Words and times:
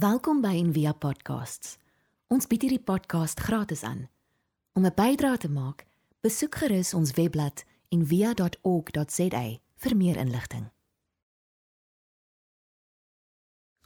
Welkom 0.00 0.38
by 0.40 0.54
Envia 0.56 0.94
Podcasts. 0.96 1.74
Ons 2.32 2.46
bied 2.48 2.62
hierdie 2.64 2.80
podcast 2.80 3.42
gratis 3.44 3.82
aan. 3.84 4.06
Om 4.72 4.86
'n 4.86 4.94
bydrae 4.96 5.36
te 5.36 5.50
maak, 5.50 5.84
besoek 6.24 6.54
gerus 6.56 6.94
ons 6.94 7.10
webblad 7.18 7.64
en 7.88 8.06
via.org.za 8.06 9.42
vir 9.76 9.96
meer 9.96 10.16
inligting. 10.16 10.70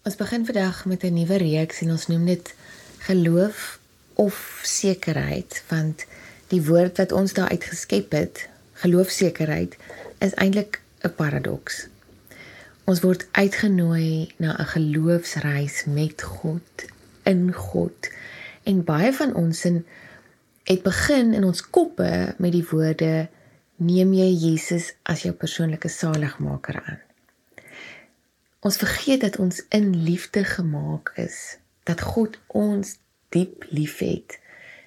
Ons 0.04 0.16
begin 0.16 0.46
vandag 0.46 0.84
met 0.84 1.02
'n 1.02 1.14
nuwe 1.14 1.36
reeks 1.36 1.80
en 1.80 1.90
ons 1.90 2.06
noem 2.06 2.24
dit 2.24 2.54
geloof 2.98 3.80
of 4.14 4.60
sekerheid 4.62 5.64
want 5.68 6.06
die 6.48 6.62
woord 6.62 6.96
wat 6.96 7.12
ons 7.12 7.32
daar 7.32 7.48
uitgeskep 7.48 8.12
het, 8.12 8.48
geloofsekerheid, 8.72 9.76
is 10.18 10.34
eintlik 10.34 10.82
'n 11.02 11.14
paradoks. 11.14 11.88
Ons 12.84 13.00
word 13.00 13.22
uitgenooi 13.32 14.34
na 14.36 14.56
'n 14.60 14.72
geloofsreis 14.76 15.84
met 15.84 16.22
God, 16.22 16.84
in 17.24 17.52
God. 17.52 18.10
En 18.62 18.84
baie 18.84 19.12
van 19.12 19.34
ons 19.34 19.64
in 19.64 19.86
het 20.64 20.82
begin 20.82 21.32
in 21.32 21.44
ons 21.44 21.70
koppe 21.70 22.34
met 22.38 22.52
die 22.52 22.66
woorde 22.70 23.28
neem 23.76 24.12
jy 24.12 24.30
Jesus 24.32 24.94
as 25.02 25.22
jou 25.22 25.32
persoonlike 25.32 25.88
saligmaker 25.88 26.82
aan. 26.84 27.00
Ons 28.60 28.76
vergeet 28.76 29.20
dat 29.20 29.36
ons 29.36 29.62
in 29.68 30.04
liefde 30.04 30.44
gemaak 30.44 31.12
is, 31.16 31.56
dat 31.84 32.00
God 32.00 32.38
ons 32.46 32.96
diep 33.28 33.64
liefhet. 33.68 34.38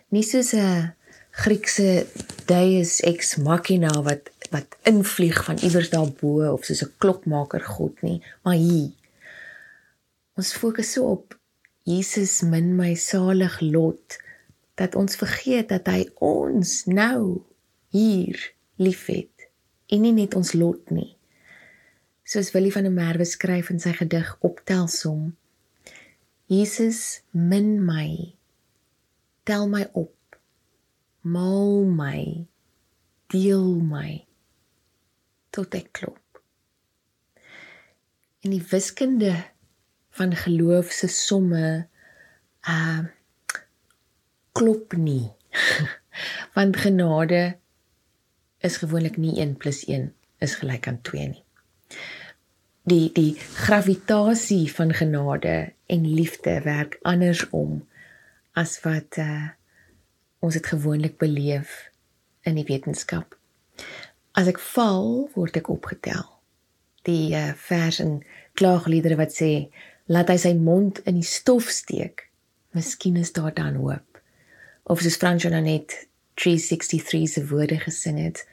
Nie 0.10 0.24
soos 0.24 0.54
'n 0.54 0.94
Griekse 1.38 2.08
deus 2.50 3.00
ex 3.06 3.36
machina 3.38 3.92
wat 4.06 4.32
wat 4.50 4.78
invlieg 4.88 5.44
van 5.46 5.60
iewers 5.60 5.90
daarbo 5.92 6.48
of 6.54 6.64
soos 6.66 6.84
'n 6.84 6.94
klokmaker 6.98 7.62
God 7.62 8.02
nie, 8.02 8.22
maar 8.44 8.56
hier. 8.56 8.92
Ons 10.38 10.54
fokus 10.54 10.92
so 10.92 11.10
op 11.12 11.38
Jesus 11.84 12.42
min 12.42 12.76
my 12.76 12.96
salig 12.96 13.60
lot 13.62 14.18
dat 14.76 14.96
ons 14.96 15.16
vergeet 15.16 15.70
dat 15.70 15.88
hy 15.88 16.10
ons 16.20 16.86
nou 16.86 17.44
hier 17.96 18.38
liefhet 18.76 19.48
en 19.88 20.04
nie 20.04 20.14
net 20.14 20.36
ons 20.36 20.54
lot 20.54 20.92
nie. 20.92 21.16
Soos 22.28 22.52
Willie 22.52 22.74
van 22.76 22.84
der 22.84 22.92
Merwe 22.92 23.26
skryf 23.26 23.70
in 23.72 23.80
sy 23.80 23.94
gedig 23.96 24.34
Optelsom. 24.44 25.32
Jesus 26.52 27.22
min 27.32 27.78
my 27.86 28.34
tel 29.48 29.68
my 29.72 29.88
op 29.94 30.17
maal 31.34 31.84
my 31.84 32.48
deel 33.34 33.76
my 33.84 34.24
tot 35.56 35.76
ek 35.76 35.92
klop. 36.00 36.42
In 38.46 38.54
die 38.54 38.64
wiskunde 38.72 39.34
van 40.18 40.36
geloof 40.36 40.92
se 40.94 41.10
somme 41.12 41.88
uh 42.68 43.06
klop 44.58 44.94
nie. 44.98 45.30
Want 46.56 46.80
genade 46.82 47.58
is 48.66 48.80
gewoonlik 48.82 49.18
nie 49.22 49.36
1 49.38 49.58
+ 49.58 49.86
1 49.86 50.08
is 50.42 50.56
gelyk 50.56 50.88
aan 50.88 51.02
2 51.02 51.28
nie. 51.34 51.44
Die 52.90 53.12
die 53.14 53.34
gravitasie 53.38 54.66
van 54.74 54.94
genade 54.94 55.74
en 55.86 56.08
liefde 56.08 56.62
werk 56.66 56.98
andersom 57.02 57.84
as 58.54 58.80
wat 58.82 59.22
uh 59.22 59.57
ons 60.40 60.54
dit 60.54 60.66
gewoonlik 60.66 61.18
beleef 61.18 61.90
in 62.48 62.58
die 62.58 62.66
wetenskap. 62.68 63.36
As 64.38 64.50
ek 64.50 64.60
val, 64.74 65.28
word 65.36 65.58
ek 65.60 65.70
opgetel. 65.74 66.26
Die 67.08 67.34
uh, 67.36 67.54
vers 67.68 68.00
in 68.04 68.20
klaagliedere 68.60 69.18
wat 69.20 69.34
sê 69.36 69.70
laat 70.12 70.30
hy 70.32 70.38
sy 70.40 70.54
mond 70.56 71.02
in 71.10 71.20
die 71.20 71.28
stof 71.28 71.72
steek, 71.74 72.28
miskien 72.78 73.18
is 73.20 73.34
daar 73.36 73.54
dan 73.56 73.80
hoop. 73.82 74.22
Of 74.88 75.02
soos 75.04 75.18
Fransjo 75.20 75.52
nou 75.52 75.64
net 75.66 75.96
363 76.40 77.26
se 77.28 77.44
woorde 77.50 77.80
gesing 77.82 78.22
het, 78.22 78.46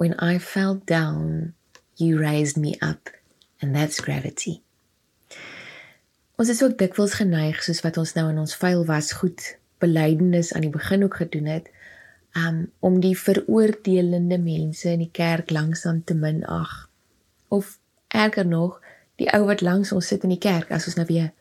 when 0.00 0.16
I 0.18 0.38
fell 0.38 0.80
down, 0.86 1.54
you 1.96 2.18
raised 2.18 2.56
me 2.56 2.74
up 2.80 3.10
and 3.60 3.74
that's 3.74 4.00
gravity. 4.00 4.60
Ons 6.36 6.50
is 6.52 6.62
ook 6.62 6.76
dikwels 6.80 7.16
geneig 7.16 7.62
soos 7.64 7.80
wat 7.84 7.96
ons 8.00 8.12
nou 8.16 8.26
in 8.32 8.40
ons 8.42 8.56
vuil 8.60 8.82
was 8.88 9.14
goed 9.20 9.54
belydenis 9.86 10.52
aan 10.52 10.66
die 10.66 10.74
begin 10.74 11.04
ook 11.06 11.16
gedoen 11.22 11.48
het 11.50 11.70
um, 12.36 12.66
om 12.80 13.00
die 13.00 13.14
veroordelende 13.18 14.38
mense 14.42 14.90
in 14.92 15.04
die 15.06 15.12
kerk 15.12 15.50
langsaan 15.54 16.02
te 16.04 16.14
minag 16.14 16.74
of 17.48 17.78
erger 18.08 18.46
nog 18.46 18.80
die 19.20 19.30
ou 19.32 19.44
wat 19.48 19.64
langs 19.64 19.92
ons 19.92 20.12
sit 20.12 20.26
in 20.26 20.34
die 20.34 20.42
kerk 20.42 20.70
as 20.70 20.88
ons 20.90 20.98
nou 21.00 21.06
weer 21.08 21.32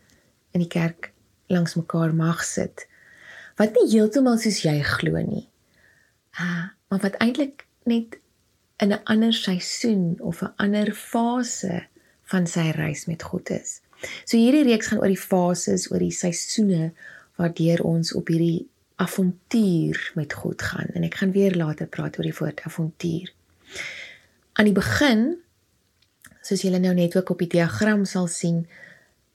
in 0.56 0.64
die 0.64 0.72
kerk 0.72 1.12
langs 1.52 1.76
mekaar 1.76 2.14
mag 2.16 2.44
sit 2.46 2.88
wat 3.60 3.76
nie 3.76 3.90
heeltemal 3.92 4.40
soos 4.42 4.62
jy 4.66 4.78
glo 4.96 5.22
nie 5.26 5.48
uh, 6.40 6.70
maar 6.90 7.02
wat 7.08 7.20
eintlik 7.24 7.68
net 7.84 8.20
in 8.78 8.92
'n 8.92 9.04
ander 9.04 9.34
seisoen 9.34 10.16
of 10.20 10.42
'n 10.42 10.54
ander 10.56 10.94
fase 10.94 11.88
van 12.24 12.48
sy 12.48 12.70
reis 12.76 13.06
met 13.06 13.24
God 13.24 13.50
is. 13.50 13.82
So 14.26 14.38
hierdie 14.38 14.64
reeks 14.64 14.88
gaan 14.88 15.00
oor 15.00 15.14
die 15.14 15.20
fases, 15.20 15.92
oor 15.92 16.00
die 16.00 16.12
seisoene 16.12 16.92
waardeur 17.40 17.84
ons 17.84 18.14
op 18.16 18.30
hierdie 18.32 18.68
avontuur 18.96 20.12
met 20.16 20.34
God 20.34 20.62
gaan 20.62 20.92
en 20.96 21.04
ek 21.04 21.20
gaan 21.20 21.34
weer 21.36 21.56
later 21.58 21.88
praat 21.92 22.18
oor 22.18 22.28
die 22.28 22.38
woord 22.38 22.62
avontuur. 22.68 23.32
Aan 24.56 24.70
die 24.70 24.76
begin 24.76 25.26
soos 26.46 26.64
julle 26.64 26.80
nou 26.80 26.94
net 26.96 27.18
ook 27.18 27.34
op 27.34 27.44
die 27.44 27.52
diagram 27.58 28.06
sal 28.08 28.30
sien 28.32 28.64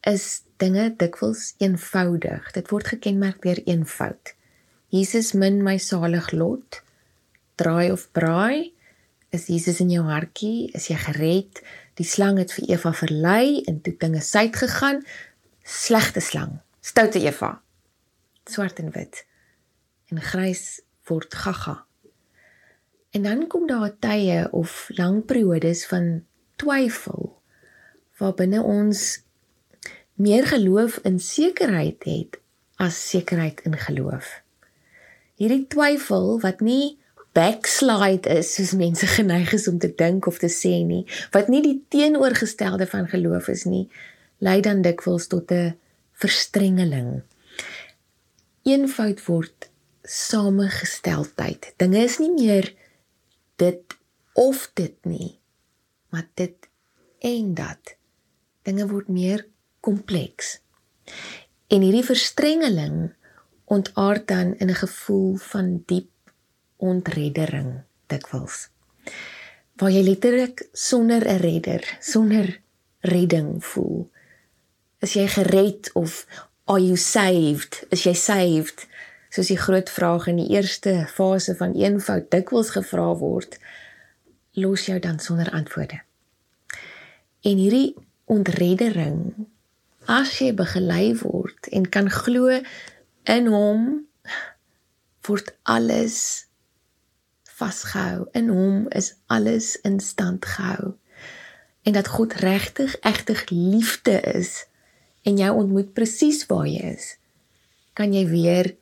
is 0.08 0.42
dinge 0.62 0.86
dikwels 0.96 1.54
eenvoudig. 1.60 2.52
Dit 2.56 2.70
word 2.72 2.92
gekenmerk 2.94 3.42
deur 3.44 3.60
eenvoud. 3.66 4.32
Jesus 4.94 5.34
min 5.36 5.60
my 5.64 5.76
salig 5.78 6.30
lot. 6.32 6.80
Draai 7.60 7.90
of 7.92 8.08
braai, 8.16 8.72
is 9.30 9.46
Jesus 9.52 9.82
in 9.84 9.92
jou 9.92 10.06
hartjie? 10.08 10.70
Is 10.74 10.88
jy 10.88 10.96
gered? 11.04 11.60
Die 12.00 12.06
slang 12.08 12.40
het 12.40 12.54
vir 12.56 12.72
Eva 12.72 12.94
verlei 12.96 13.60
en 13.68 13.82
toe 13.84 13.92
dinge 14.00 14.22
suid 14.24 14.56
gegaan. 14.56 15.04
Slegte 15.62 16.24
slang. 16.24 16.62
Stoute 16.80 17.20
Eva 17.20 17.58
swart 18.44 18.78
en 18.78 18.90
wit 18.90 19.26
en 20.10 20.20
grys 20.20 20.80
word 21.06 21.34
gaga. 21.34 21.84
En 23.10 23.22
dan 23.22 23.46
kom 23.46 23.66
daar 23.66 23.92
tye 23.98 24.48
of 24.50 24.90
lang 24.94 25.24
periodes 25.24 25.86
van 25.86 26.24
twyfel 26.56 27.34
waar 28.18 28.34
binne 28.34 28.62
ons 28.62 29.22
meer 30.14 30.46
geloof 30.46 31.00
in 31.08 31.18
sekerheid 31.18 32.04
het 32.04 32.38
as 32.76 32.98
sekerheid 33.08 33.60
in 33.64 33.76
geloof. 33.76 34.42
Hierdie 35.40 35.66
twyfel 35.72 36.40
wat 36.40 36.60
nie 36.60 36.98
backslide 37.32 38.28
is 38.28 38.54
soos 38.54 38.74
mense 38.76 39.06
geneig 39.16 39.52
is 39.56 39.68
om 39.68 39.78
te 39.78 39.92
dink 39.94 40.26
of 40.26 40.38
te 40.42 40.50
sê 40.52 40.80
nie, 40.84 41.04
wat 41.34 41.48
nie 41.48 41.62
die 41.64 41.78
teenoorgestelde 41.88 42.86
van 42.90 43.08
geloof 43.08 43.48
is 43.48 43.64
nie, 43.64 43.86
lei 44.38 44.60
dan 44.60 44.82
dikwels 44.82 45.26
tot 45.32 45.50
'n 45.52 45.76
verstrengeling 46.20 47.22
eenvoud 48.70 49.22
word 49.26 49.70
samegesteldheid. 50.06 51.72
Dinge 51.80 52.04
is 52.06 52.18
nie 52.22 52.32
meer 52.32 52.70
dit 53.60 53.96
of 54.38 54.70
dit 54.78 54.96
nie, 55.04 55.38
maar 56.10 56.28
dit 56.38 56.68
en 57.18 57.54
dat. 57.54 57.96
Dinge 58.66 58.86
word 58.88 59.08
meer 59.08 59.46
kompleks. 59.84 60.58
En 61.70 61.84
hierdie 61.84 62.06
verstrengeling 62.06 63.12
ontaard 63.70 64.26
dan 64.28 64.54
in 64.58 64.70
'n 64.70 64.80
gevoel 64.82 65.36
van 65.36 65.82
diep 65.86 66.10
ontreddering 66.76 67.82
dikwels. 68.06 68.68
Waar 69.76 69.90
jy 69.90 70.02
letterlik 70.02 70.68
sonder 70.72 71.22
'n 71.26 71.40
redder, 71.40 71.96
sonder 72.00 72.60
redding 73.00 73.64
voel. 73.64 74.10
Is 74.98 75.12
jy 75.12 75.26
gered 75.28 75.92
of 75.92 76.26
are 76.70 76.78
you 76.78 76.96
saved? 76.96 77.84
Is 77.90 78.04
jy 78.06 78.14
saved? 78.14 78.86
Soos 79.34 79.50
die 79.50 79.58
groot 79.58 79.90
vraag 79.90 80.28
in 80.30 80.38
die 80.38 80.52
eerste 80.54 80.92
fase 81.10 81.56
van 81.58 81.74
eenvoud 81.74 82.28
dikwels 82.30 82.70
gevra 82.76 83.08
word, 83.18 83.56
los 84.54 84.86
jou 84.86 84.98
dan 85.02 85.18
sonder 85.18 85.50
antwoorde. 85.50 85.98
En 87.42 87.58
hierdie 87.58 87.96
ontreddering 88.30 89.48
as 90.10 90.36
jy 90.38 90.52
begelei 90.54 91.10
word 91.24 91.66
en 91.74 91.90
kan 91.90 92.10
glo 92.10 92.60
in 93.34 93.50
hom 93.50 93.90
word 95.26 95.50
alles 95.66 96.46
vasgehou 97.58 98.28
in 98.38 98.48
hom 98.54 98.86
is 98.96 99.12
alles 99.26 99.74
in 99.86 99.98
stand 100.00 100.46
gehou 100.46 100.94
en 101.82 101.98
dat 101.98 102.08
God 102.14 102.38
regtig 102.42 102.94
egtig 103.06 103.48
liefde 103.50 104.20
is 104.38 104.69
en 105.22 105.36
jou 105.36 105.50
ontmoet 105.62 105.92
presies 105.92 106.44
waar 106.46 106.66
jy 106.66 106.92
is, 106.94 107.16
kan 107.92 108.14
jy 108.14 108.24
weer 108.30 108.74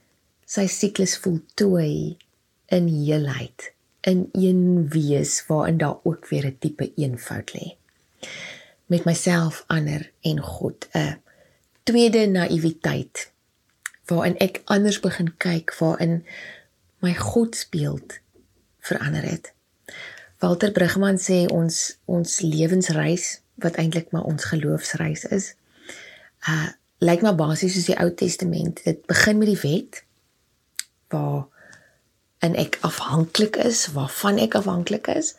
sy 0.49 0.67
siklus 0.71 1.17
voltooi 1.23 2.17
in 2.73 2.89
heelheid, 2.89 3.73
in 4.07 4.29
een 4.33 4.89
wees 4.93 5.41
waarin 5.49 5.79
daar 5.79 5.99
ook 6.05 6.29
weer 6.29 6.47
'n 6.47 6.59
tipe 6.59 6.93
eenvoud 6.97 7.53
lê. 7.55 7.77
Met 8.87 9.05
myself, 9.05 9.65
ander 9.67 10.11
en 10.21 10.41
God, 10.41 10.89
'n 10.95 11.21
tweede 11.83 12.27
naïwiteit 12.27 13.31
waarin 14.07 14.37
ek 14.39 14.63
anders 14.65 15.01
begin 15.01 15.37
kyk 15.37 15.75
waarin 15.79 16.25
my 16.99 17.15
godsbeeld 17.15 18.19
verander 18.81 19.23
het. 19.23 19.53
Walter 20.39 20.73
Brugman 20.73 21.19
sê 21.19 21.47
ons 21.53 21.99
ons 22.05 22.41
lewensreis 22.41 23.41
wat 23.55 23.75
eintlik 23.75 24.11
maar 24.11 24.23
ons 24.23 24.45
geloofsreis 24.45 25.25
is. 25.25 25.55
Uh 26.47 26.69
lyk 26.99 27.23
maar 27.23 27.37
basies 27.39 27.77
soos 27.77 27.87
die 27.87 27.99
Ou 28.03 28.11
Testament. 28.15 28.81
Dit 28.83 29.05
begin 29.07 29.39
met 29.39 29.47
die 29.47 29.61
wet 29.63 30.01
waar 31.15 31.47
en 32.43 32.57
ek 32.59 32.79
afhanklik 32.83 33.57
is, 33.63 33.87
waarvan 33.95 34.39
ek 34.43 34.57
afhanklik 34.59 35.07
is 35.07 35.37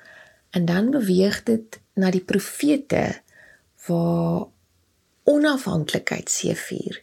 en 0.56 0.66
dan 0.66 0.90
beweeg 0.92 1.44
dit 1.44 1.80
na 2.00 2.12
die 2.12 2.24
profete 2.24 3.22
waar 3.88 4.48
onafhanklikheid 5.30 6.32
seëvier 6.32 7.02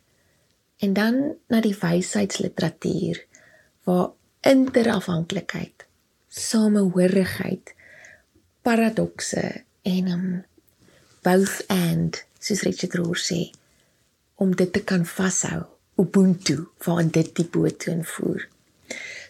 en 0.83 0.93
dan 0.97 1.21
na 1.53 1.61
die 1.65 1.77
wysheidsliteratuur 1.79 3.21
waar 3.87 4.11
interafhanklikheid 4.41 5.87
samehorigheid 6.29 7.73
paradokse 8.67 9.45
en 9.83 10.11
um, 10.11 10.27
both 11.23 11.63
and 11.73 12.25
soos 12.43 12.67
Richard 12.67 12.99
Rohr 12.99 13.21
sê 13.21 13.47
om 14.37 14.55
dit 14.55 14.73
te 14.73 14.83
kan 14.85 15.07
vashou 15.07 15.65
ubuntu 15.97 16.69
waarin 16.85 17.09
dit 17.09 17.35
die 17.37 17.49
boot 17.53 17.89
voer 18.17 18.49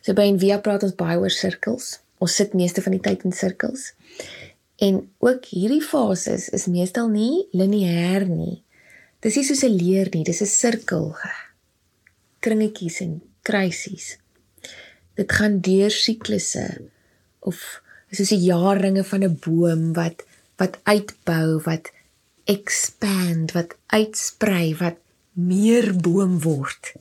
so 0.06 0.14
by 0.14 0.29
Envia 0.31 0.61
praat 0.62 0.85
ons 0.87 0.94
baie 0.94 1.19
oor 1.19 1.32
sirkels. 1.35 1.97
Ons 2.23 2.37
sit 2.38 2.55
meeste 2.55 2.82
van 2.85 2.94
die 2.94 3.03
tyd 3.03 3.25
in 3.26 3.35
sirkels. 3.35 3.91
En 4.79 5.00
ook 5.25 5.49
hierdie 5.50 5.82
fases 5.82 6.47
is 6.55 6.69
meestal 6.70 7.11
nie 7.11 7.47
lineêr 7.56 8.29
nie. 8.31 8.62
Dis 9.25 9.37
nie 9.37 9.47
soos 9.49 9.64
'n 9.64 9.75
leer 9.75 10.08
nie 10.14 10.23
dis 10.25 10.43
'n 10.43 10.47
sirkel. 10.47 11.17
Kringetjies 12.41 13.00
en 13.00 13.20
kruisies. 13.43 14.19
Dit 15.17 15.32
gaan 15.32 15.61
deur 15.61 15.91
siklusse 15.91 16.91
of 17.41 17.82
soos 18.12 18.29
die 18.29 18.47
jaarringe 18.47 19.05
van 19.05 19.25
'n 19.25 19.38
boom 19.43 19.93
wat 19.94 20.23
wat 20.56 20.79
uitbou, 20.85 21.61
wat 21.64 21.91
expand, 22.46 23.52
wat 23.56 23.75
uitsprei, 23.93 24.76
wat 24.78 25.00
meer 25.34 25.90
boom 25.98 26.38
word. 26.40 26.94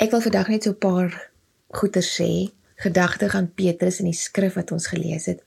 Ek 0.00 0.14
wil 0.14 0.22
vandag 0.24 0.48
net 0.48 0.64
so 0.64 0.70
'n 0.70 0.78
paar 0.78 1.10
goeie 1.76 2.02
sê, 2.02 2.52
gedagte 2.80 3.28
aan 3.28 3.52
Petrus 3.54 3.98
in 4.00 4.08
die 4.08 4.16
skrif 4.16 4.54
wat 4.54 4.72
ons 4.72 4.86
gelees 4.86 5.26
het 5.26 5.42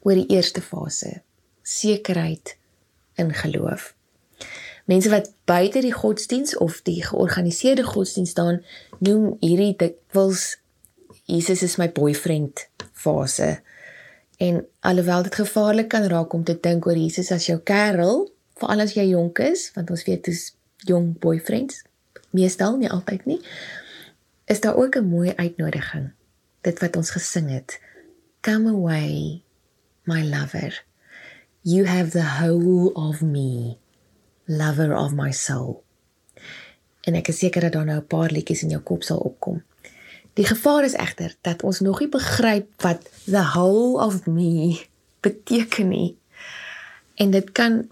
oor 0.00 0.14
die 0.14 0.30
eerste 0.34 0.62
fase, 0.62 1.20
sekerheid 1.62 2.56
in 3.14 3.34
geloof. 3.34 3.92
Mense 4.84 5.10
wat 5.10 5.30
buite 5.44 5.80
die 5.80 5.92
godsdiens 5.92 6.56
of 6.56 6.80
die 6.82 7.04
georganiseerde 7.04 7.84
godsdiens 7.84 8.30
staan, 8.30 8.64
noem 8.98 9.36
hierdie 9.40 9.74
dikwels 9.76 10.56
Jesus 11.24 11.62
is 11.62 11.76
my 11.78 11.86
boyfriend 11.92 12.66
fase. 12.92 13.60
En 14.36 14.66
alhoewel 14.80 15.22
dit 15.22 15.34
gevaarlik 15.34 15.88
kan 15.88 16.02
raak 16.02 16.32
om 16.32 16.44
te 16.44 16.58
dink 16.60 16.86
oor 16.86 16.96
Jesus 16.96 17.30
as 17.30 17.46
jou 17.46 17.58
kerel, 17.60 18.30
veral 18.54 18.80
as 18.80 18.94
jy 18.94 19.08
jonk 19.10 19.38
is, 19.38 19.70
want 19.74 19.90
ons 19.90 20.04
weet 20.04 20.24
dis 20.24 20.54
jong 20.88 21.12
boyfriends, 21.18 21.82
meestal 22.30 22.76
nie 22.76 22.90
altyd 22.90 23.24
nie, 23.26 23.40
is 24.50 24.60
daar 24.60 24.76
ook 24.76 24.96
'n 24.96 25.08
mooi 25.08 25.32
uitnodiging. 25.36 26.12
Dit 26.60 26.78
wat 26.78 26.96
ons 26.96 27.10
gesing 27.10 27.50
het. 27.50 27.80
Come 28.40 28.70
away, 28.70 29.42
my 30.04 30.22
lover. 30.24 30.84
You 31.60 31.86
have 31.86 32.10
the 32.10 32.26
whole 32.38 32.92
of 32.92 33.20
me 33.20 33.76
lover 34.46 34.96
of 34.96 35.12
my 35.12 35.32
soul. 35.32 35.84
En 37.00 37.14
ek 37.14 37.28
is 37.28 37.38
seker 37.38 37.60
dat 37.60 37.72
daar 37.72 37.84
nou 37.84 37.98
'n 37.98 38.06
paar 38.06 38.30
liedjies 38.30 38.62
in 38.62 38.68
jou 38.68 38.82
kop 38.82 39.02
sal 39.02 39.18
opkom. 39.18 39.62
Die 40.32 40.44
gevaar 40.44 40.84
is 40.84 40.96
egter 40.96 41.34
dat 41.40 41.62
ons 41.62 41.80
nog 41.80 42.00
nie 42.00 42.08
begryp 42.08 42.82
wat 42.82 43.04
the 43.24 43.44
whole 43.52 44.00
of 44.04 44.26
me 44.26 44.80
beteken 45.20 45.88
nie. 45.88 46.16
En 47.14 47.30
dit 47.30 47.52
kan 47.52 47.88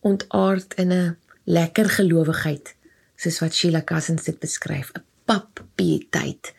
ontaard 0.00 0.74
in 0.74 0.92
'n 0.92 1.16
lekker 1.44 1.88
gelowigheid, 1.90 2.74
soos 3.16 3.38
wat 3.38 3.54
Sheila 3.54 3.82
Cousins 3.84 4.24
dit 4.24 4.38
beskryf, 4.38 4.90
'n 4.94 5.04
pap 5.24 5.64
pietyd. 5.74 6.54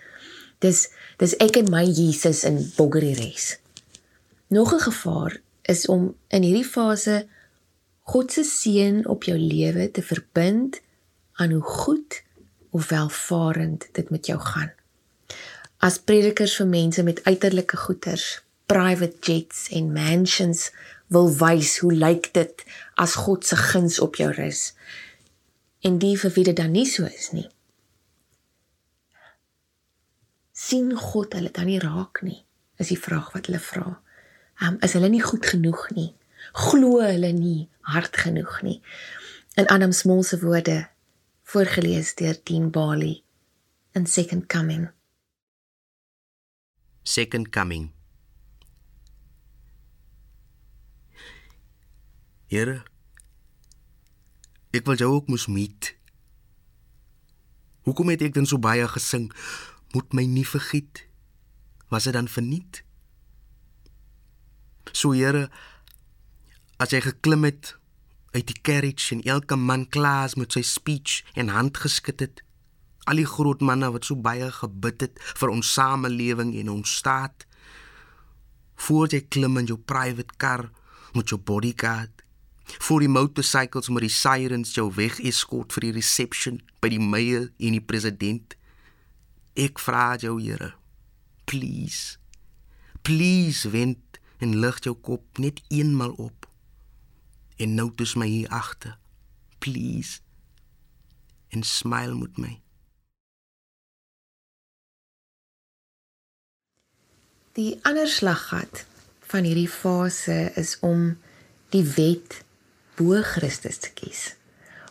Dis 0.59 0.89
dis 1.17 1.35
ek 1.35 1.55
en 1.55 1.69
my 1.69 1.83
Jesus 1.83 2.43
in 2.43 2.71
boggery 2.75 3.13
res. 3.13 3.59
Nog 4.47 4.73
'n 4.73 4.79
gevaar 4.79 5.41
is 5.61 5.85
om 5.85 6.15
in 6.27 6.43
hierdie 6.43 6.69
fase 6.69 7.27
God 8.01 8.31
se 8.31 8.43
seën 8.43 9.07
op 9.07 9.23
jou 9.23 9.37
lewe 9.37 9.91
te 9.91 10.01
verbind 10.01 10.81
aan 11.33 11.51
hoe 11.51 11.61
goed 11.61 12.23
of 12.69 12.89
welvarend 12.89 13.87
dit 13.91 14.09
met 14.09 14.25
jou 14.25 14.39
gaan. 14.39 14.71
As 15.83 15.99
predikers 15.99 16.55
vir 16.59 16.69
mense 16.71 17.03
met 17.03 17.19
uiterlike 17.27 17.77
goederes, 17.77 18.41
private 18.71 19.19
jets 19.19 19.67
en 19.75 19.91
mansions 19.91 20.69
wil 21.11 21.27
wys 21.41 21.77
hoe 21.83 21.91
lyk 21.91 22.29
dit 22.37 22.63
as 22.95 23.17
God 23.25 23.43
se 23.45 23.57
guns 23.59 23.99
op 23.99 24.15
jou 24.15 24.31
rus. 24.31 24.71
En 25.83 25.99
die 25.99 26.15
vir 26.19 26.31
wie 26.37 26.47
dit 26.47 26.55
dan 26.55 26.71
nie 26.71 26.87
so 26.87 27.03
is 27.09 27.33
nie. 27.35 27.49
sien 30.63 30.93
God 30.95 31.33
hulle 31.35 31.51
dan 31.51 31.67
nie 31.67 31.79
raak 31.81 32.21
nie? 32.23 32.39
Is 32.81 32.91
die 32.93 32.99
vraag 32.99 33.33
wat 33.35 33.49
hulle 33.49 33.59
vra. 33.61 33.97
Um, 34.63 34.77
is 34.85 34.95
hulle 34.97 35.09
nie 35.11 35.23
goed 35.23 35.45
genoeg 35.49 35.87
nie? 35.97 36.13
Glo 36.67 37.01
hulle 37.01 37.31
nie 37.35 37.67
hard 37.93 38.17
genoeg 38.23 38.61
nie. 38.65 38.79
In 39.59 39.67
Adam 39.73 39.91
Small 39.91 40.23
se 40.23 40.39
woorde 40.39 40.77
voorgeles 41.53 42.13
deur 42.19 42.37
Dean 42.47 42.69
Bali 42.71 43.15
in 43.93 44.07
Second 44.07 44.47
Coming. 44.47 44.87
Second 47.03 47.49
Coming. 47.51 47.91
Here, 52.47 52.83
ek 54.71 54.87
wil 54.87 54.95
jou 54.95 55.09
ook 55.17 55.27
moes 55.27 55.49
meet. 55.51 55.91
Hoekom 57.83 58.13
het 58.13 58.23
ek 58.23 58.37
dan 58.37 58.47
so 58.47 58.55
baie 58.61 58.87
gesing? 58.87 59.27
Moet 59.91 60.15
my 60.15 60.23
nie 60.23 60.47
vergiet. 60.47 61.03
Was 61.91 62.07
dit 62.07 62.15
dan 62.15 62.31
verniet? 62.31 62.85
So 64.95 65.11
Here, 65.11 65.49
as 66.79 66.95
hy 66.95 67.03
geklim 67.03 67.43
het 67.43 67.75
uit 68.31 68.47
die 68.47 68.61
carriage 68.63 69.11
en 69.11 69.27
elke 69.27 69.59
man 69.59 69.89
klaas 69.91 70.37
met 70.39 70.55
sy 70.55 70.63
speech 70.63 71.19
en 71.35 71.51
hand 71.51 71.77
geskit 71.83 72.23
het 72.23 72.45
al 73.09 73.19
die 73.19 73.27
groot 73.27 73.61
manne 73.61 73.89
wat 73.93 74.07
so 74.07 74.15
baie 74.15 74.49
gebid 74.59 75.07
het 75.07 75.23
vir 75.39 75.53
ons 75.53 75.73
samelewing 75.75 76.53
en 76.61 76.71
ons 76.77 76.97
staat 76.99 77.47
voor 78.87 79.11
jy 79.11 79.21
klim 79.35 79.59
in 79.61 79.69
jou 79.69 79.77
private 79.77 80.37
car 80.37 80.69
met 81.13 81.29
jou 81.29 81.39
bodyguard 81.39 82.23
voor 82.87 83.03
die 83.03 83.11
motorcycles 83.11 83.91
met 83.91 84.07
die 84.07 84.13
sirens 84.13 84.75
jou 84.77 84.87
weg 84.95 85.19
eskort 85.19 85.75
vir 85.75 85.89
die 85.89 85.95
reception 85.99 86.61
by 86.81 86.93
die 86.93 87.03
mayor 87.03 87.49
en 87.59 87.77
die 87.77 87.83
president 87.83 88.57
ek 89.59 89.81
vra 89.83 90.13
jou 90.21 90.39
Here 90.39 90.73
please 91.49 92.17
please 93.03 93.69
wend 93.69 94.21
en 94.43 94.57
lig 94.63 94.79
jou 94.87 94.95
kop 94.95 95.43
net 95.43 95.61
eenmal 95.69 96.15
op 96.17 96.43
en 97.57 97.75
nou 97.75 97.91
dis 97.95 98.15
my 98.19 98.27
hier 98.27 98.49
agter. 98.49 98.97
Please. 99.59 100.19
En 101.49 101.63
smile 101.63 102.15
met 102.15 102.37
my. 102.37 102.62
Die 107.57 107.79
ander 107.85 108.07
slaggat 108.09 108.85
van 109.31 109.45
hierdie 109.47 109.69
fase 109.69 110.51
is 110.59 110.77
om 110.81 111.11
die 111.73 111.83
wet 111.95 112.39
bo 112.97 113.21
Christus 113.25 113.81
te 113.81 113.91
kies. 113.93 114.33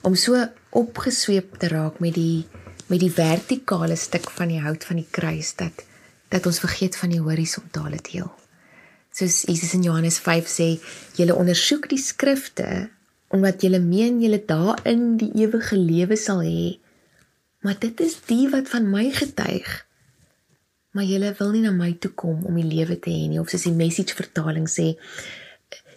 Om 0.03 0.15
so 0.19 0.39
opgesweep 0.71 1.59
te 1.63 1.71
raak 1.73 2.01
met 2.03 2.15
die 2.19 2.45
met 2.91 3.01
die 3.01 3.13
vertikale 3.15 3.97
stuk 3.97 4.29
van 4.35 4.51
die 4.53 4.61
hout 4.61 4.85
van 4.85 4.99
die 5.01 5.09
kruis 5.09 5.55
dat 5.57 5.85
dat 6.33 6.47
ons 6.47 6.61
vergeet 6.61 6.97
van 6.99 7.13
die 7.15 7.23
horisontale 7.23 8.01
deel 8.05 8.29
soos 9.13 9.45
Jesus 9.47 9.75
in 9.77 9.85
Johannes 9.85 10.19
5 10.19 10.49
sê, 10.49 10.69
julle 11.19 11.37
ondersoek 11.37 11.89
die 11.93 12.01
skrifte 12.01 12.89
omdat 13.33 13.65
julle 13.65 13.81
meen 13.81 14.21
julle 14.21 14.43
daarin 14.45 15.17
die 15.21 15.31
ewige 15.41 15.79
lewe 15.79 16.19
sal 16.21 16.43
hê. 16.45 16.77
Maar 17.65 17.79
dit 17.81 18.01
is 18.05 18.19
die 18.29 18.45
wat 18.53 18.69
van 18.69 18.91
my 18.93 19.07
getuig. 19.17 19.71
Maar 20.93 21.09
julle 21.09 21.33
wil 21.39 21.51
nie 21.55 21.63
na 21.65 21.73
my 21.73 21.93
toe 22.01 22.11
kom 22.13 22.45
om 22.49 22.59
die 22.61 22.69
lewe 22.69 22.99
te 23.01 23.11
hê 23.11 23.29
nie 23.31 23.41
of 23.41 23.51
soos 23.53 23.65
die 23.69 23.77
message 23.77 24.17
vertaling 24.19 24.69
sê, 24.69 24.93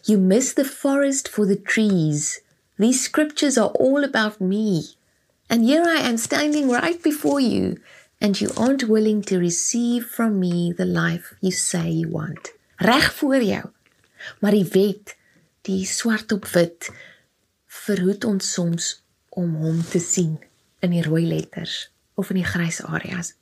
you 0.08 0.18
miss 0.18 0.54
the 0.54 0.66
forest 0.66 1.28
for 1.28 1.46
the 1.46 1.60
trees. 1.60 2.40
These 2.80 3.04
scriptures 3.04 3.58
are 3.58 3.72
all 3.80 4.04
about 4.04 4.40
me. 4.40 4.96
And 5.50 5.64
here 5.64 5.84
I 5.84 6.02
am 6.08 6.18
standing 6.18 6.70
right 6.70 7.02
before 7.04 7.40
you 7.40 7.78
and 8.22 8.40
you 8.40 8.50
aren't 8.58 8.88
willing 8.88 9.22
to 9.24 9.40
receive 9.40 10.06
from 10.06 10.40
me 10.40 10.72
the 10.72 10.86
life 10.86 11.36
you 11.42 11.52
say 11.52 11.90
you 11.90 12.10
want 12.10 12.56
reg 12.78 13.14
voor 13.14 13.44
jou. 13.44 13.64
Maar 14.40 14.52
die 14.52 14.68
wet, 14.72 15.16
die 15.62 15.86
swart 15.86 16.32
op 16.32 16.46
wit, 16.46 16.90
verhoed 17.68 18.26
ons 18.26 18.54
soms 18.54 19.04
om 19.30 19.56
hom 19.56 19.82
te 19.90 20.00
sien 20.00 20.40
in 20.80 20.94
die 20.96 21.04
rooi 21.04 21.26
letters 21.28 21.90
of 22.16 22.30
in 22.30 22.42
die 22.42 22.48
grys 22.48 22.82
areas. 22.84 23.34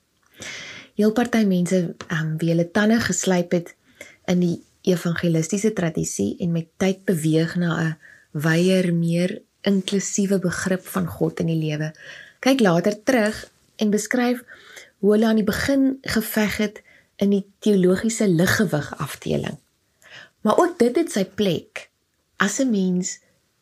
Heel 0.95 1.11
party 1.11 1.43
mense 1.49 1.95
ehm 2.07 2.19
um, 2.19 2.37
wie 2.37 2.51
hulle 2.53 2.71
tande 2.71 2.99
geslyp 3.01 3.51
het 3.51 3.75
in 4.29 4.39
die 4.39 4.57
evangelistiese 4.83 5.73
tradisie 5.73 6.35
en 6.43 6.51
met 6.51 6.67
tyd 6.77 7.05
beweeg 7.05 7.55
na 7.55 7.71
'n 7.81 7.97
wyeer 8.31 8.93
meer 8.93 9.41
inklusiewe 9.61 10.39
begrip 10.39 10.85
van 10.95 11.07
God 11.07 11.39
in 11.39 11.47
die 11.47 11.59
lewe. 11.59 11.93
Kyk 12.39 12.59
later 12.59 13.03
terug 13.03 13.49
en 13.75 13.89
beskryf 13.89 14.43
hoe 14.99 15.11
hulle 15.11 15.27
aan 15.27 15.39
die 15.41 15.47
begin 15.47 15.97
geveg 16.01 16.57
het 16.57 16.81
in 17.15 17.29
die 17.29 17.45
teologiese 17.59 18.27
liggewig 18.27 18.97
afdeling. 18.97 19.57
Maar 20.41 20.57
ook 20.57 20.79
dit 20.79 20.95
het 20.95 21.11
sy 21.11 21.25
plek 21.25 21.89
as 22.37 22.59
'n 22.59 22.69
mens 22.69 23.19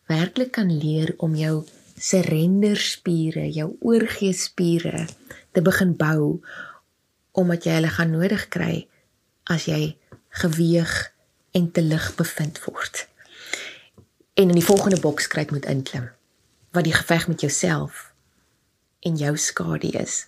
werklik 0.07 0.51
kan 0.51 0.71
leer 0.77 1.13
om 1.17 1.35
jou 1.35 1.63
surrenderspiere, 1.97 3.51
jou 3.51 3.75
oorgee 3.79 4.33
spiere 4.33 5.05
te 5.51 5.61
begin 5.61 5.95
bou 5.95 6.41
omdat 7.31 7.63
jy 7.63 7.77
hulle 7.79 7.93
gaan 7.95 8.11
nodig 8.11 8.47
kry 8.47 8.87
as 9.43 9.65
jy 9.65 9.97
geweeg 10.41 11.13
en 11.51 11.71
te 11.71 11.81
lig 11.81 12.15
bevind 12.15 12.59
word. 12.63 13.07
En 14.33 14.49
in 14.49 14.57
die 14.57 14.65
volgende 14.65 14.99
boks 14.99 15.27
kry 15.27 15.45
jy 15.45 15.57
moet 15.57 15.69
inklim 15.71 16.09
wat 16.71 16.87
die 16.87 16.95
geveg 16.95 17.27
met 17.27 17.41
jouself 17.43 18.13
en 19.03 19.17
jou 19.19 19.33
skadu 19.37 19.89
is 19.99 20.27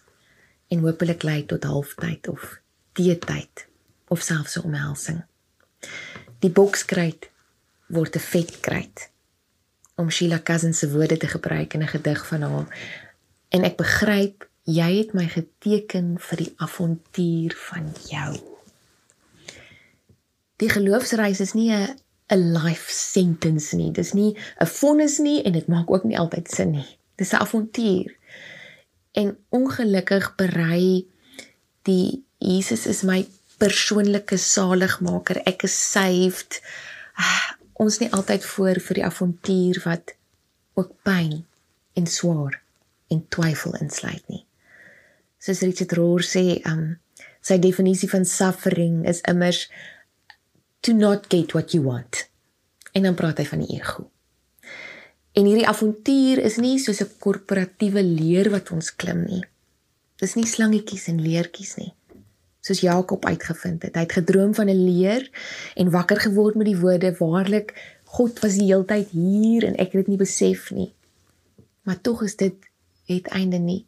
en 0.67 0.83
hopelik 0.83 1.24
lei 1.24 1.45
tot 1.48 1.63
halftyd 1.63 2.27
of 2.27 2.57
teetyd 2.98 3.67
of 4.12 4.22
selfs 4.22 4.57
'n 4.57 4.67
omhelsing. 4.67 5.24
Die 6.39 6.51
bokskruit 6.51 7.29
word 7.88 8.15
'n 8.15 8.19
vetkruit 8.19 9.10
om 9.95 10.10
Sheila 10.10 10.39
Cousins 10.39 10.79
se 10.79 10.91
woorde 10.91 11.17
te 11.17 11.27
gebruik 11.27 11.74
in 11.74 11.81
'n 11.81 11.88
gedig 11.88 12.27
van 12.27 12.41
haar. 12.41 12.67
En 13.50 13.63
ek 13.63 13.77
begryp 13.77 14.50
jy 14.63 14.89
het 14.98 15.13
my 15.13 15.27
geteken 15.27 16.15
vir 16.24 16.38
die 16.38 16.53
avontuur 16.63 17.55
van 17.70 17.89
jou. 18.08 18.32
Die 20.62 20.70
geloofsreis 20.72 21.41
is 21.43 21.53
nie 21.53 21.72
'n 21.72 22.00
'n 22.32 22.53
life 22.53 22.91
sentence 22.91 23.75
nie. 23.75 23.91
Dis 23.91 24.13
nie 24.13 24.36
'n 24.62 24.65
vonnis 24.65 25.17
nie 25.17 25.43
en 25.43 25.51
dit 25.51 25.67
maak 25.67 25.91
ook 25.91 26.03
nie 26.03 26.17
altyd 26.17 26.50
sin 26.50 26.72
nie. 26.72 26.98
Dis 27.15 27.34
'n 27.34 27.41
avontuur. 27.46 28.15
En 29.12 29.38
ongelukkig 29.50 30.36
berei 30.36 31.08
die 31.82 32.24
Jesus 32.38 32.86
is 32.86 33.01
my 33.01 33.27
persoonlike 33.58 34.38
saligmaker. 34.38 35.41
Ek 35.46 35.63
is 35.63 35.91
saved. 35.91 36.62
Ah, 37.15 37.51
ons 37.74 38.00
nie 38.00 38.12
altyd 38.12 38.46
voor 38.46 38.79
vir 38.79 38.93
die 38.93 39.05
avontuur 39.05 39.82
wat 39.84 40.15
ook 40.74 40.91
pyn 41.03 41.46
en 41.93 42.08
swaar 42.08 42.62
en 43.08 43.25
twyfel 43.29 43.75
insluit 43.75 44.24
nie. 44.27 44.46
Soos 45.44 45.64
Richard 45.66 45.92
Rohr 45.98 46.24
sê, 46.24 46.62
um 46.70 46.96
sy 47.44 47.58
definisie 47.60 48.08
van 48.08 48.24
suffering 48.24 49.02
is 49.10 49.20
immers 49.28 49.66
to 50.80 50.94
not 50.96 51.28
get 51.28 51.52
what 51.52 51.76
you 51.76 51.84
want. 51.84 52.30
En 52.96 53.04
dan 53.04 53.18
praat 53.20 53.42
hy 53.42 53.48
van 53.50 53.66
die 53.66 53.76
ego. 53.76 54.08
En 55.34 55.50
hierdie 55.50 55.68
avontuur 55.68 56.40
is 56.48 56.62
nie 56.64 56.78
soos 56.80 57.02
'n 57.02 57.12
korporatiewe 57.20 58.04
leer 58.04 58.50
wat 58.54 58.72
ons 58.72 58.96
klim 58.96 59.26
nie. 59.26 59.44
Dis 60.22 60.36
nie 60.36 60.48
slangetjies 60.48 61.10
en 61.12 61.20
leertjies 61.20 61.76
nie 61.78 61.92
soos 62.64 62.80
Jakob 62.80 63.26
uitgevind 63.26 63.84
het. 63.84 63.96
Hy 63.96 64.06
het 64.06 64.18
gedroom 64.20 64.54
van 64.56 64.70
'n 64.70 64.86
leer 64.86 65.30
en 65.76 65.92
wakker 65.92 66.20
geword 66.20 66.56
met 66.56 66.66
die 66.66 66.80
woorde: 66.80 67.16
"Waarlik, 67.20 68.00
God 68.04 68.40
was 68.40 68.54
die 68.54 68.72
heeltyd 68.72 69.10
hier 69.10 69.64
en 69.64 69.76
ek 69.76 69.92
het 69.92 70.06
dit 70.06 70.08
nie 70.08 70.18
besef 70.18 70.72
nie." 70.72 70.94
Maar 71.84 72.02
tog 72.02 72.24
is 72.24 72.36
dit 72.36 72.56
het 73.06 73.28
einde 73.28 73.58
nie. 73.58 73.86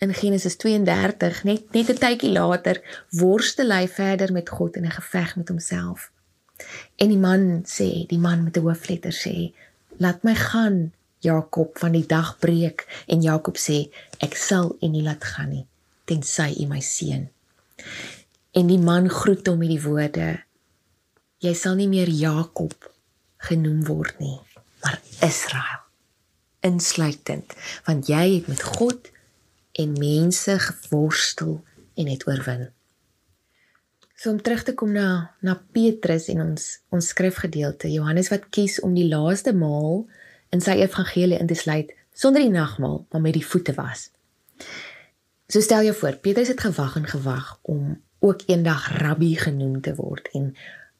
In 0.00 0.14
Genesis 0.14 0.56
32, 0.56 1.42
net 1.44 1.72
net 1.76 1.90
'n 1.92 1.98
tydjie 2.00 2.32
later, 2.32 2.76
worstel 3.20 3.68
hy 3.68 3.84
verder 3.88 4.32
met 4.32 4.48
God 4.48 4.76
in 4.76 4.86
'n 4.86 4.96
geveg 4.96 5.36
met 5.36 5.48
homself. 5.48 6.10
En 6.96 7.08
die 7.08 7.20
man 7.20 7.42
sê, 7.68 8.06
die 8.08 8.18
man 8.18 8.44
met 8.44 8.56
'n 8.56 8.64
hoofletter 8.64 9.12
sê: 9.12 9.52
"Laat 9.98 10.22
my 10.22 10.34
gaan, 10.34 10.92
Jakob, 11.18 11.78
van 11.78 11.92
die 11.92 12.06
dag 12.06 12.38
breek." 12.38 13.04
En 13.06 13.20
Jakob 13.20 13.56
sê: 13.58 13.92
"Ek 14.18 14.34
sal 14.36 14.76
u 14.80 14.86
nie 14.86 15.02
laat 15.02 15.24
gaan 15.24 15.50
nie, 15.50 15.66
tensy 16.04 16.62
u 16.62 16.66
my 16.66 16.80
seën." 16.80 17.28
En 18.50 18.66
die 18.66 18.78
man 18.78 19.08
groet 19.08 19.46
hom 19.46 19.58
met 19.58 19.68
die 19.68 19.82
woorde: 19.82 20.42
Jy 21.38 21.54
sal 21.54 21.74
nie 21.74 21.88
meer 21.88 22.08
Jakob 22.08 22.92
genoem 23.36 23.84
word 23.84 24.18
nie, 24.18 24.40
maar 24.82 25.00
Israel. 25.20 25.80
Insluitend, 26.60 27.54
want 27.84 28.06
jy 28.06 28.34
het 28.34 28.46
met 28.46 28.62
God 28.62 29.09
en 29.72 29.92
mense 29.98 30.58
geworstel 30.58 31.60
en 31.94 32.06
het 32.10 32.26
oorwin. 32.26 32.68
So 34.20 34.30
om 34.30 34.42
terug 34.42 34.62
te 34.62 34.74
kom 34.76 34.92
na 34.92 35.30
na 35.40 35.54
Petrus 35.72 36.28
en 36.28 36.42
ons 36.44 36.64
ons 36.92 37.06
skrifgedeelte, 37.12 37.88
Johannes 37.88 38.28
wat 38.28 38.50
kies 38.52 38.80
om 38.84 38.92
die 38.94 39.08
laaste 39.08 39.54
maal 39.56 40.04
in 40.52 40.60
sy 40.60 40.76
evangelie 40.82 41.38
in 41.40 41.48
te 41.48 41.56
sluit 41.56 41.94
sonder 42.12 42.42
die 42.44 42.52
nagmaal, 42.52 43.06
maar 43.10 43.22
met 43.24 43.38
die 43.38 43.46
voete 43.46 43.72
was. 43.78 44.10
So 45.48 45.62
stel 45.64 45.86
jou 45.88 45.94
voor, 45.96 46.18
Petrus 46.20 46.50
het 46.52 46.60
gewag 46.60 46.98
en 47.00 47.08
gewag 47.08 47.58
om 47.62 47.96
ook 48.20 48.42
eendag 48.46 48.90
rabbi 49.00 49.32
genoem 49.40 49.80
te 49.80 49.94
word 49.96 50.28
en 50.36 50.52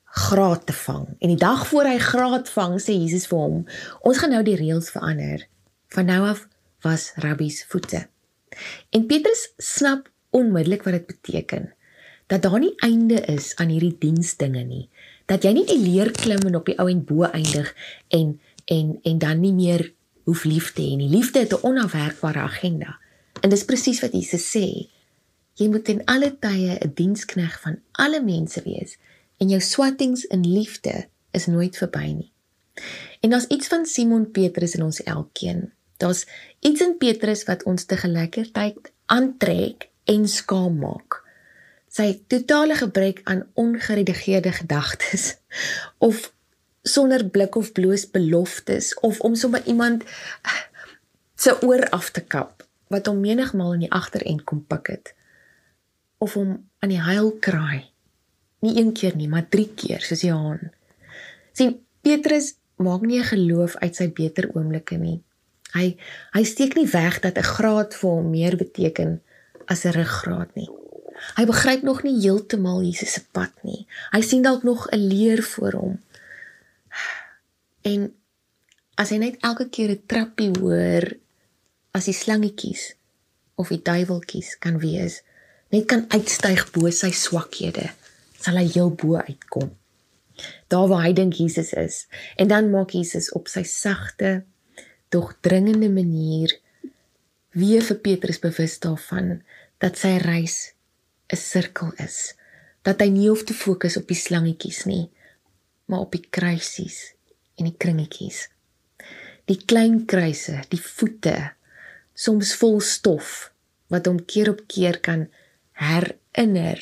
graad 0.05 0.65
te 0.67 0.73
vang. 0.73 1.05
En 1.19 1.29
die 1.29 1.39
dag 1.39 1.67
voor 1.67 1.87
hy 1.87 1.99
graad 2.03 2.49
vang, 2.49 2.79
sê 2.81 2.97
Jesus 2.97 3.29
vir 3.31 3.39
hom, 3.39 3.61
ons 4.01 4.23
gaan 4.23 4.33
nou 4.35 4.41
die 4.47 4.57
reëls 4.59 4.91
verander. 4.95 5.45
Van 5.95 6.09
nou 6.09 6.23
af 6.31 6.47
was 6.83 7.11
rabbies 7.21 7.63
voete. 7.69 8.07
En 8.91 9.07
Petrus 9.07 9.53
snap 9.57 10.11
onmiddellik 10.31 10.83
wat 10.83 10.93
dit 10.93 11.07
beteken. 11.07 11.75
Dat 12.27 12.43
daar 12.43 12.59
nie 12.59 12.75
einde 12.77 13.21
is 13.21 13.57
aan 13.57 13.69
hierdie 13.69 13.97
diensdinge 13.99 14.63
nie. 14.65 14.89
Dat 15.27 15.43
jy 15.43 15.53
nie 15.55 15.67
die 15.67 15.79
leer 15.79 16.11
klim 16.15 16.43
en 16.47 16.59
op 16.59 16.67
die 16.67 16.79
ou 16.79 16.89
en 16.91 17.05
bo 17.05 17.27
eindig 17.31 17.75
en 18.09 18.41
en 18.71 18.99
en 19.03 19.19
dan 19.19 19.41
nie 19.41 19.53
meer 19.53 19.93
hoef 20.25 20.45
lief 20.45 20.73
te 20.73 20.83
hê 20.83 20.97
nie. 20.97 21.11
Liefde 21.11 21.39
het 21.39 21.53
'n 21.53 21.67
onafwerkbare 21.67 22.39
agenda. 22.39 22.99
En 23.41 23.51
dis 23.51 23.65
presies 23.65 24.01
wat 24.01 24.13
Jesus 24.13 24.57
sê. 24.57 24.89
Jy 25.55 25.69
moet 25.69 25.89
in 25.89 26.05
alle 26.05 26.37
tye 26.39 26.79
'n 26.79 26.93
dienskneg 26.95 27.61
van 27.61 27.79
alle 27.93 28.23
mense 28.23 28.63
wees 28.63 28.99
en 29.37 29.49
jou 29.49 29.61
swattings 29.61 30.25
in 30.25 30.53
liefde 30.53 31.07
is 31.31 31.47
nooit 31.47 31.77
verby 31.77 32.07
nie. 32.13 32.33
En 33.21 33.31
daar's 33.31 33.47
iets 33.47 33.67
van 33.67 33.87
Simon 33.87 34.31
Petrus 34.31 34.75
in 34.75 34.83
ons 34.83 35.03
elkeen. 35.03 35.73
Daar's 36.01 36.25
iets 36.65 36.81
in 36.81 36.97
Petrus 36.97 37.45
wat 37.45 37.67
ons 37.69 37.85
te 37.85 37.97
gelykertyd 38.01 38.93
aantrek 39.13 39.91
en 40.09 40.25
skaam 40.29 40.79
maak. 40.81 41.21
Sy 41.93 42.23
totale 42.31 42.79
gebrek 42.79 43.21
aan 43.29 43.45
ongeredigeerde 43.61 44.53
gedagtes 44.63 45.37
of 46.09 46.31
sonder 46.83 47.27
blik 47.29 47.59
of 47.61 47.73
bloos 47.77 48.07
beloftes 48.11 48.95
of 49.05 49.21
om 49.21 49.37
sommer 49.37 49.67
iemand 49.69 50.07
se 51.43 51.57
oor 51.67 51.85
af 51.93 52.11
te 52.17 52.25
kap 52.25 52.65
wat 52.89 53.07
hom 53.07 53.21
menigmal 53.21 53.77
in 53.77 53.85
die 53.85 53.93
agterend 53.93 54.45
kom 54.49 54.65
pik 54.65 54.93
het 54.95 55.15
of 56.19 56.35
hom 56.37 56.57
aan 56.81 56.93
die 56.93 57.01
huil 57.01 57.33
kraai. 57.45 57.89
Nie 58.65 58.77
een 58.81 58.93
keer 58.97 59.17
nie 59.17 59.29
maar 59.29 59.49
drie 59.49 59.69
keer 59.77 60.01
soos 60.05 60.25
Johan 60.25 60.71
sien 61.53 61.77
Petrus 62.01 62.55
maak 62.81 63.05
nie 63.05 63.21
'n 63.21 63.33
geloof 63.37 63.77
uit 63.77 63.97
sy 63.97 64.09
beter 64.09 64.49
oomblikke 64.55 64.97
nie 64.97 65.21
hy 65.73 65.97
hy 66.35 66.45
steek 66.45 66.77
nie 66.77 66.89
weg 66.91 67.21
dat 67.21 67.39
'n 67.39 67.51
graad 67.55 67.95
vir 67.95 68.11
hom 68.11 68.31
meer 68.31 68.57
beteken 68.57 69.21
as 69.67 69.85
'n 69.85 69.93
ruggraat 69.93 70.55
nie. 70.55 70.69
Hy 71.37 71.45
begryp 71.45 71.83
nog 71.83 72.03
nie 72.03 72.17
heeltemal 72.21 72.83
Jesus 72.83 73.13
se 73.13 73.23
pad 73.33 73.53
nie. 73.63 73.87
Hy 74.13 74.21
sien 74.21 74.43
dalk 74.43 74.63
nog 74.63 74.89
'n 74.91 75.09
leer 75.09 75.43
voor 75.43 75.73
hom. 75.73 76.01
En 77.83 78.15
as 78.95 79.11
hy 79.11 79.17
net 79.17 79.37
elke 79.41 79.69
keer 79.69 79.91
'n 79.91 80.03
trappie 80.07 80.51
hoor 80.61 81.05
as 81.91 82.05
die 82.05 82.15
slangetjies 82.15 82.95
of 83.55 83.69
die 83.69 83.83
duiweltjies 83.83 84.59
kan 84.59 84.79
wees, 84.79 85.23
net 85.71 85.87
kan 85.87 86.05
uitstyg 86.09 86.71
bo 86.75 86.91
sy 86.91 87.11
swakhede, 87.11 87.91
sal 88.41 88.57
hy 88.57 88.67
heel 88.67 88.91
bo 88.91 89.17
uitkom. 89.17 89.77
Daar 90.69 90.89
waar 90.89 91.05
hy 91.05 91.13
dink 91.13 91.35
Jesus 91.35 91.73
is, 91.73 92.07
en 92.37 92.49
dan 92.49 92.71
maak 92.71 92.91
Jesus 92.91 93.33
op 93.33 93.49
sy 93.49 93.63
sagte, 93.63 94.45
dog 95.11 95.35
dringende 95.43 95.91
manier 95.91 96.55
weer 97.51 97.83
vir 97.83 97.99
Petrus 98.05 98.39
bewus 98.43 98.79
daarvan 98.83 99.41
dat 99.83 99.99
sy 99.99 100.17
reis 100.23 100.73
'n 101.33 101.37
sirkel 101.37 101.93
is, 101.99 102.35
dat 102.83 103.01
hy 103.01 103.09
nie 103.11 103.29
hoef 103.29 103.45
te 103.45 103.55
fokus 103.55 103.97
op 103.97 104.07
die 104.11 104.19
slangetjies 104.19 104.85
nie, 104.87 105.11
maar 105.87 106.07
op 106.07 106.13
die 106.15 106.27
kruisies 106.31 107.15
en 107.59 107.69
die 107.69 107.77
kringetjies. 107.77 108.49
Die 109.51 109.59
klein 109.59 110.07
kruise, 110.07 110.63
die 110.71 110.81
voete 110.81 111.53
soms 112.15 112.55
vol 112.55 112.81
stof 112.81 113.51
wat 113.91 114.07
hom 114.07 114.21
keer 114.25 114.53
op 114.53 114.67
keer 114.71 115.01
kan 115.03 115.27
herinner 115.81 116.79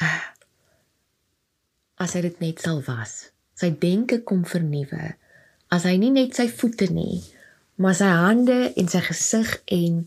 uh, 0.00 0.26
as 1.98 2.14
hy 2.14 2.22
dit 2.28 2.40
net 2.40 2.62
sal 2.64 2.80
was. 2.86 3.30
Sy 3.58 3.74
denke 3.80 4.22
kom 4.24 4.44
vernuwe 4.48 5.16
as 5.68 5.84
hy 5.84 5.98
nie 6.00 6.14
net 6.14 6.38
sy 6.38 6.46
voete 6.48 6.88
nie, 6.94 7.20
maar 7.78 7.96
sy 7.96 8.10
hande 8.10 8.58
en 8.76 8.90
sy 8.90 9.00
gesig 9.06 9.54
en 9.74 10.02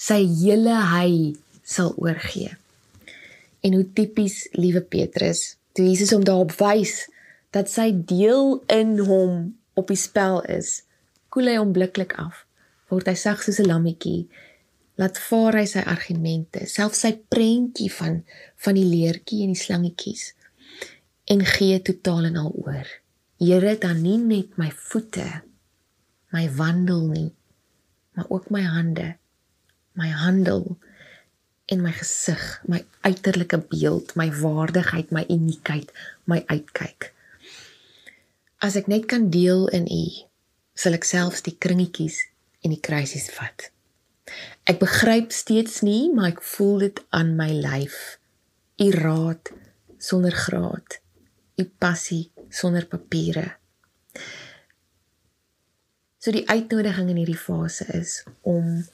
sy 0.00 0.20
hele 0.40 0.76
hy 0.94 1.12
sal 1.60 1.92
oorgee. 2.00 2.54
En 3.60 3.76
hoe 3.76 3.86
tipies 3.96 4.46
liewe 4.56 4.80
Petrus, 4.80 5.56
toe 5.76 5.84
Jesus 5.84 6.14
hom 6.16 6.24
daarop 6.24 6.54
wys 6.60 7.04
dat 7.54 7.68
sy 7.68 7.90
deel 7.92 8.62
in 8.72 8.96
hom 9.04 9.50
op 9.76 9.92
die 9.92 10.00
spel 10.00 10.40
is, 10.48 10.80
koel 11.30 11.52
hy 11.52 11.58
onmiddellik 11.60 12.16
af. 12.20 12.46
Word 12.90 13.10
hy 13.10 13.16
sag 13.18 13.44
soos 13.44 13.60
'n 13.60 13.68
lammetjie 13.68 14.28
laat 15.00 15.16
vaar 15.16 15.56
hy 15.56 15.66
sy 15.68 15.80
argumente, 15.88 16.66
selfs 16.68 17.04
sy 17.06 17.14
prentjie 17.32 17.88
van 17.92 18.20
van 18.60 18.76
die 18.76 18.84
leertjie 18.84 19.44
en 19.44 19.54
die 19.54 19.62
slangetjies 19.62 20.34
en 21.30 21.44
gee 21.46 21.78
totaal 21.80 22.26
en 22.28 22.36
al 22.36 22.50
oor. 22.64 22.88
Here, 23.40 23.76
dan 23.78 24.02
nie 24.02 24.18
net 24.18 24.58
my 24.60 24.68
voete, 24.90 25.42
my 26.34 26.46
wandel 26.54 27.06
nie, 27.10 27.30
maar 28.14 28.28
ook 28.28 28.50
my 28.50 28.62
hande, 28.62 29.16
my 29.98 30.08
handel 30.08 30.78
en 31.70 31.82
my 31.82 31.92
gesig, 31.94 32.42
my 32.66 32.82
uiterlike 33.06 33.58
beeld, 33.70 34.14
my 34.18 34.28
waardigheid, 34.34 35.10
my 35.14 35.24
uniekheid, 35.28 35.92
my 36.24 36.42
uitkyk. 36.46 37.12
As 38.60 38.76
ek 38.76 38.90
net 38.90 39.06
kan 39.10 39.30
deel 39.32 39.68
in 39.74 39.86
U, 39.86 40.04
sal 40.74 40.96
ek 40.98 41.06
selfs 41.06 41.44
die 41.46 41.54
kringetjies 41.56 42.22
en 42.64 42.74
die 42.74 42.82
kruisies 42.82 43.30
vat. 43.36 43.70
Ek 44.68 44.78
begryp 44.82 45.32
steeds 45.34 45.80
nie, 45.86 46.10
maar 46.12 46.34
ek 46.34 46.42
voel 46.44 46.86
dit 46.86 47.00
aan 47.16 47.34
my 47.38 47.50
lyf. 47.54 48.18
U 48.80 48.90
raad 48.94 49.52
sonder 50.00 50.34
graad. 50.34 51.00
U 51.60 51.64
passie 51.82 52.30
sonder 52.50 52.86
papiere. 52.90 53.46
So 56.20 56.32
die 56.34 56.44
uitnodiging 56.48 57.08
in 57.12 57.20
hierdie 57.22 57.38
fase 57.38 57.86
is 57.96 58.20
om 58.46 58.84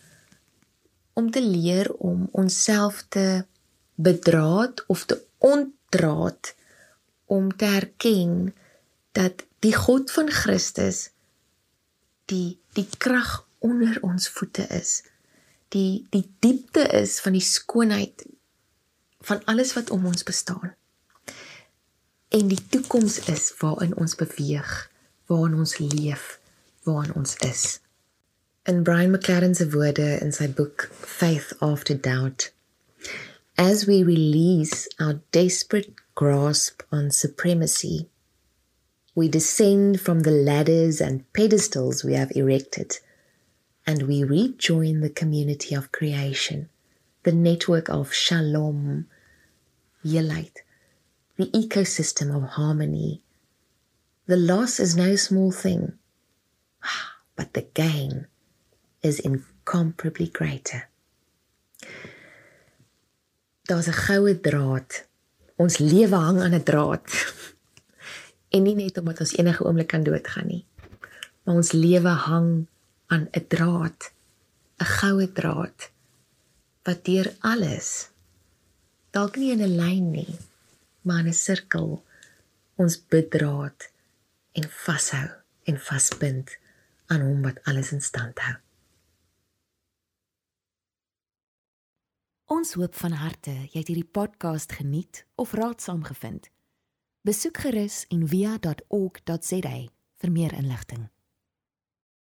om 1.16 1.30
te 1.33 1.40
leer 1.42 1.88
om 2.04 2.28
onsself 2.37 3.02
te 3.09 3.45
bedraad 3.97 4.85
of 4.92 5.06
te 5.09 5.16
ontdraad 5.38 6.52
om 7.25 7.49
te 7.56 7.64
erken 7.64 8.54
dat 9.16 9.47
die 9.64 9.75
God 9.75 10.12
van 10.12 10.30
Christus 10.30 11.09
die 12.30 12.59
die 12.76 12.88
krag 12.99 13.47
onder 13.59 13.99
ons 14.04 14.28
voete 14.28 14.68
is 14.76 15.00
die 15.75 16.06
die 16.14 16.26
diepte 16.45 16.85
is 17.00 17.18
van 17.25 17.35
die 17.35 17.45
skoonheid 17.45 18.26
van 19.26 19.42
alles 19.45 19.73
wat 19.75 19.90
om 19.90 20.06
ons 20.06 20.23
bestaan. 20.23 20.75
En 22.28 22.49
die 22.49 22.61
toekoms 22.68 23.18
is 23.33 23.52
waarin 23.59 23.97
ons 23.97 24.14
beweeg, 24.14 24.90
waarin 25.26 25.54
ons 25.54 25.78
leef, 25.78 26.38
waarin 26.87 27.12
ons 27.16 27.37
is. 27.43 27.81
In 28.66 28.83
Brian 28.83 29.12
McLaren 29.12 29.55
se 29.55 29.66
woorde 29.66 30.21
in 30.23 30.33
sy 30.33 30.47
boek 30.47 30.88
Faith 30.93 31.52
After 31.61 31.95
Doubt, 31.95 32.50
as 33.59 33.87
we 33.87 34.02
release 34.02 34.88
our 34.99 35.21
desperate 35.33 35.93
grasp 36.14 36.83
on 36.90 37.11
supremacy, 37.11 38.09
we 39.14 39.28
descend 39.28 40.00
from 40.00 40.21
the 40.21 40.31
ladders 40.31 41.00
and 41.00 41.31
pedestals 41.33 42.05
we 42.05 42.12
have 42.14 42.31
erected 42.37 42.99
and 43.87 44.02
we 44.02 44.25
rejoin 44.25 45.00
the 45.00 45.09
community 45.09 45.75
of 45.75 45.93
creation, 45.93 46.69
the 47.23 47.33
network 47.33 47.88
of 47.88 48.12
shalom, 48.12 49.07
yelite, 50.02 50.62
the 51.37 51.47
ecosystem 51.47 52.35
of 52.35 52.50
harmony. 52.50 53.23
The 54.26 54.37
loss 54.37 54.81
is 54.81 54.97
no 54.97 55.14
small 55.14 55.52
thing, 55.52 55.93
but 57.37 57.52
the 57.52 57.66
gain 57.75 58.26
is 59.02 59.21
incomparably 59.21 60.31
greater. 60.33 60.88
Daar's 63.68 63.88
'n 63.88 64.01
goue 64.07 64.40
draad. 64.40 65.05
Ons 65.57 65.79
lewe 65.79 66.16
hang 66.16 66.40
aan 66.40 66.55
'n 66.55 66.62
draad. 66.62 67.07
en 68.55 68.62
nie 68.62 68.75
net 68.75 68.99
omdat 68.99 69.20
ons 69.20 69.37
enige 69.37 69.64
oomblik 69.64 69.88
kan 69.88 70.03
doodgaan 70.03 70.46
nie. 70.46 70.64
Maar 71.42 71.55
ons 71.55 71.72
lewe 71.72 72.14
hang 72.29 72.66
aan 73.07 73.29
'n 73.33 73.46
draad, 73.49 74.12
'n 74.79 74.85
goue 74.85 75.33
draad 75.33 75.90
wat 76.87 77.05
deur 77.05 77.35
alles 77.40 78.11
dalk 79.11 79.37
nie 79.40 79.51
in 79.53 79.62
'n 79.64 79.77
lyn 79.81 80.11
nie, 80.11 80.38
maar 81.03 81.20
in 81.25 81.33
'n 81.33 81.42
sirkel 81.46 82.05
ons 82.77 82.94
bedraad 83.12 83.88
en 84.53 84.66
vashou 84.85 85.29
en 85.68 85.81
vasbind 85.88 86.49
aan 87.07 87.21
hom 87.21 87.42
wat 87.42 87.62
alles 87.64 87.92
in 87.92 88.01
stand 88.01 88.38
hou. 88.38 88.57
Ons 92.47 92.77
hoop 92.79 92.95
van 92.95 93.16
harte 93.19 93.51
jy 93.51 93.81
het 93.81 93.88
hierdie 93.90 94.12
podcast 94.19 94.73
geniet 94.73 95.25
of 95.35 95.53
raadsaam 95.59 96.05
gevind. 96.07 96.51
Besoek 97.27 97.59
gerus 97.64 98.05
en 98.14 98.23
via.ok.za 98.31 99.77
vir 100.23 100.31
meer 100.33 100.55
inligting. 100.55 101.09